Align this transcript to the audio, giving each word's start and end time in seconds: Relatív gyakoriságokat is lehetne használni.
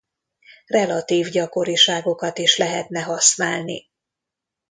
Relatív 0.65 1.27
gyakoriságokat 1.29 2.37
is 2.37 2.57
lehetne 2.57 3.01
használni. 3.01 3.89